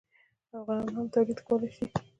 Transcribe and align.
افغانان 0.57 0.89
هم 0.95 1.05
تولید 1.15 1.39
کولی 1.47 1.69
شي. 1.75 1.85